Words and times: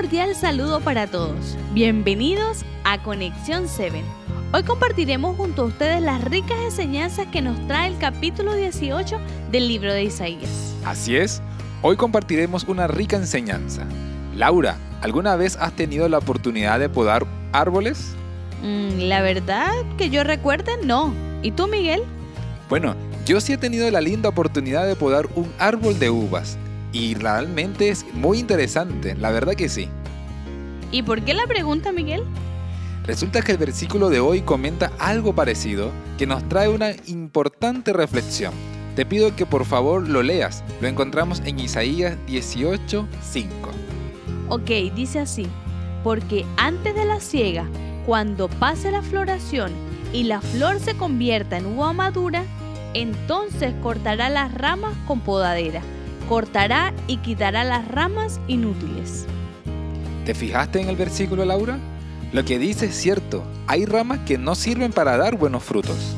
cordial 0.00 0.34
saludo 0.34 0.80
para 0.80 1.06
todos. 1.06 1.58
Bienvenidos 1.74 2.64
a 2.84 3.02
Conexión 3.02 3.68
7. 3.68 4.02
Hoy 4.50 4.62
compartiremos 4.62 5.36
junto 5.36 5.60
a 5.60 5.64
ustedes 5.66 6.00
las 6.00 6.24
ricas 6.24 6.58
enseñanzas 6.58 7.26
que 7.26 7.42
nos 7.42 7.66
trae 7.66 7.88
el 7.88 7.98
capítulo 7.98 8.54
18 8.54 9.18
del 9.52 9.68
libro 9.68 9.92
de 9.92 10.04
Isaías. 10.04 10.74
Así 10.86 11.16
es, 11.16 11.42
hoy 11.82 11.96
compartiremos 11.96 12.64
una 12.64 12.86
rica 12.86 13.16
enseñanza. 13.16 13.84
Laura, 14.34 14.78
¿alguna 15.02 15.36
vez 15.36 15.58
has 15.60 15.76
tenido 15.76 16.08
la 16.08 16.16
oportunidad 16.16 16.80
de 16.80 16.88
podar 16.88 17.26
árboles? 17.52 18.14
Mm, 18.62 19.00
la 19.00 19.20
verdad 19.20 19.70
que 19.98 20.08
yo 20.08 20.24
recuerde, 20.24 20.78
no. 20.82 21.12
¿Y 21.42 21.50
tú, 21.50 21.68
Miguel? 21.68 22.04
Bueno, 22.70 22.96
yo 23.26 23.38
sí 23.42 23.52
he 23.52 23.58
tenido 23.58 23.90
la 23.90 24.00
linda 24.00 24.30
oportunidad 24.30 24.86
de 24.86 24.96
podar 24.96 25.26
un 25.34 25.52
árbol 25.58 25.98
de 25.98 26.08
uvas 26.08 26.56
y 26.92 27.14
realmente 27.14 27.88
es 27.88 28.04
muy 28.14 28.38
interesante, 28.38 29.14
la 29.14 29.30
verdad 29.30 29.54
que 29.54 29.68
sí. 29.68 29.88
¿Y 30.92 31.02
por 31.02 31.22
qué 31.22 31.34
la 31.34 31.46
pregunta, 31.46 31.92
Miguel? 31.92 32.24
Resulta 33.04 33.42
que 33.42 33.52
el 33.52 33.58
versículo 33.58 34.08
de 34.08 34.20
hoy 34.20 34.42
comenta 34.42 34.92
algo 34.98 35.34
parecido 35.34 35.90
que 36.18 36.26
nos 36.26 36.46
trae 36.48 36.68
una 36.68 36.92
importante 37.06 37.92
reflexión. 37.92 38.52
Te 38.96 39.06
pido 39.06 39.34
que 39.36 39.46
por 39.46 39.64
favor 39.64 40.08
lo 40.08 40.22
leas. 40.22 40.64
Lo 40.80 40.88
encontramos 40.88 41.40
en 41.44 41.60
Isaías 41.60 42.16
18, 42.26 43.06
5. 43.22 43.70
Ok, 44.48 44.70
dice 44.94 45.20
así. 45.20 45.46
Porque 46.02 46.44
antes 46.56 46.94
de 46.94 47.04
la 47.04 47.20
siega, 47.20 47.66
cuando 48.04 48.48
pase 48.48 48.90
la 48.90 49.02
floración 49.02 49.72
y 50.12 50.24
la 50.24 50.40
flor 50.40 50.80
se 50.80 50.96
convierta 50.96 51.56
en 51.56 51.66
uva 51.66 51.92
madura, 51.92 52.44
entonces 52.94 53.72
cortará 53.80 54.28
las 54.28 54.52
ramas 54.52 54.94
con 55.06 55.20
podadera 55.20 55.82
cortará 56.30 56.94
y 57.08 57.16
quitará 57.16 57.64
las 57.64 57.88
ramas 57.88 58.40
inútiles. 58.46 59.26
¿Te 60.24 60.32
fijaste 60.32 60.80
en 60.80 60.88
el 60.88 60.94
versículo, 60.94 61.44
Laura? 61.44 61.76
Lo 62.32 62.44
que 62.44 62.56
dice 62.56 62.86
es 62.86 62.94
cierto, 62.94 63.42
hay 63.66 63.84
ramas 63.84 64.20
que 64.20 64.38
no 64.38 64.54
sirven 64.54 64.92
para 64.92 65.16
dar 65.16 65.36
buenos 65.36 65.64
frutos. 65.64 66.14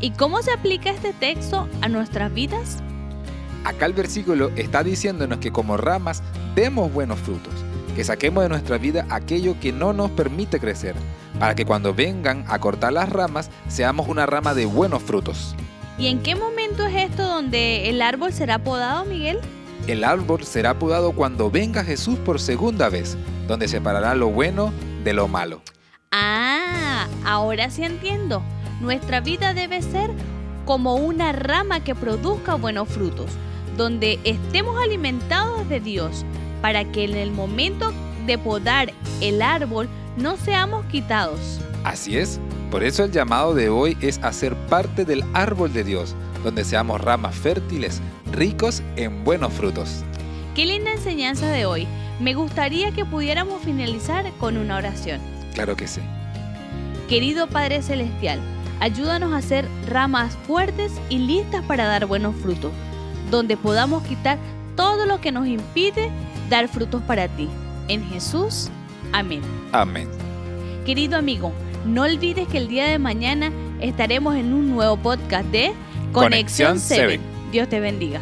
¿Y 0.00 0.12
cómo 0.12 0.40
se 0.40 0.52
aplica 0.52 0.88
este 0.88 1.12
texto 1.12 1.68
a 1.82 1.90
nuestras 1.90 2.32
vidas? 2.32 2.78
Acá 3.64 3.84
el 3.84 3.92
versículo 3.92 4.50
está 4.56 4.82
diciéndonos 4.82 5.36
que 5.36 5.52
como 5.52 5.76
ramas 5.76 6.22
demos 6.54 6.90
buenos 6.90 7.18
frutos, 7.18 7.52
que 7.94 8.04
saquemos 8.04 8.44
de 8.44 8.48
nuestra 8.48 8.78
vida 8.78 9.04
aquello 9.10 9.60
que 9.60 9.70
no 9.70 9.92
nos 9.92 10.10
permite 10.12 10.60
crecer, 10.60 10.94
para 11.38 11.54
que 11.54 11.66
cuando 11.66 11.92
vengan 11.92 12.46
a 12.48 12.58
cortar 12.58 12.94
las 12.94 13.10
ramas 13.10 13.50
seamos 13.68 14.08
una 14.08 14.24
rama 14.24 14.54
de 14.54 14.64
buenos 14.64 15.02
frutos. 15.02 15.54
¿Y 15.98 16.06
en 16.06 16.22
qué 16.22 16.34
momento 16.34 16.86
es 16.86 17.10
esto 17.10 17.22
donde 17.22 17.88
el 17.90 18.00
árbol 18.00 18.32
será 18.32 18.58
podado, 18.58 19.04
Miguel? 19.04 19.38
El 19.86 20.04
árbol 20.04 20.44
será 20.44 20.78
podado 20.78 21.12
cuando 21.12 21.50
venga 21.50 21.84
Jesús 21.84 22.18
por 22.18 22.40
segunda 22.40 22.88
vez, 22.88 23.16
donde 23.46 23.68
separará 23.68 24.14
lo 24.14 24.28
bueno 24.28 24.72
de 25.04 25.12
lo 25.12 25.28
malo. 25.28 25.60
Ah, 26.12 27.06
ahora 27.24 27.70
sí 27.70 27.84
entiendo. 27.84 28.42
Nuestra 28.80 29.20
vida 29.20 29.54
debe 29.54 29.82
ser 29.82 30.10
como 30.64 30.94
una 30.94 31.32
rama 31.32 31.84
que 31.84 31.94
produzca 31.94 32.54
buenos 32.54 32.88
frutos, 32.88 33.30
donde 33.76 34.18
estemos 34.24 34.80
alimentados 34.82 35.68
de 35.68 35.80
Dios, 35.80 36.24
para 36.60 36.90
que 36.90 37.04
en 37.04 37.16
el 37.16 37.32
momento 37.32 37.92
de 38.26 38.38
podar 38.38 38.92
el 39.20 39.42
árbol 39.42 39.88
no 40.16 40.36
seamos 40.36 40.84
quitados. 40.86 41.60
Así 41.84 42.16
es, 42.16 42.38
por 42.72 42.82
eso 42.82 43.04
el 43.04 43.12
llamado 43.12 43.54
de 43.54 43.68
hoy 43.68 43.98
es 44.00 44.18
hacer 44.22 44.56
parte 44.56 45.04
del 45.04 45.22
árbol 45.34 45.74
de 45.74 45.84
Dios, 45.84 46.16
donde 46.42 46.64
seamos 46.64 47.02
ramas 47.02 47.34
fértiles, 47.34 48.00
ricos 48.32 48.82
en 48.96 49.24
buenos 49.24 49.52
frutos. 49.52 50.02
Qué 50.54 50.64
linda 50.64 50.90
enseñanza 50.90 51.50
de 51.50 51.66
hoy. 51.66 51.86
Me 52.18 52.32
gustaría 52.32 52.90
que 52.90 53.04
pudiéramos 53.04 53.62
finalizar 53.62 54.24
con 54.38 54.56
una 54.56 54.78
oración. 54.78 55.20
Claro 55.52 55.76
que 55.76 55.86
sí. 55.86 56.00
Querido 57.10 57.46
Padre 57.46 57.82
Celestial, 57.82 58.40
ayúdanos 58.80 59.34
a 59.34 59.42
ser 59.42 59.68
ramas 59.86 60.34
fuertes 60.46 60.92
y 61.10 61.18
listas 61.18 61.62
para 61.66 61.84
dar 61.84 62.06
buenos 62.06 62.34
frutos, 62.36 62.72
donde 63.30 63.58
podamos 63.58 64.02
quitar 64.04 64.38
todo 64.76 65.04
lo 65.04 65.20
que 65.20 65.30
nos 65.30 65.46
impide 65.46 66.10
dar 66.48 66.68
frutos 66.68 67.02
para 67.02 67.28
ti. 67.28 67.50
En 67.88 68.02
Jesús, 68.08 68.70
amén. 69.12 69.42
Amén. 69.72 70.08
Querido 70.86 71.18
amigo, 71.18 71.52
no 71.84 72.02
olvides 72.02 72.48
que 72.48 72.58
el 72.58 72.68
día 72.68 72.86
de 72.86 72.98
mañana 72.98 73.52
estaremos 73.80 74.36
en 74.36 74.52
un 74.52 74.70
nuevo 74.70 74.96
podcast 74.96 75.46
de 75.46 75.72
Conexión 76.12 76.78
7. 76.78 77.20
Dios 77.50 77.68
te 77.68 77.80
bendiga. 77.80 78.20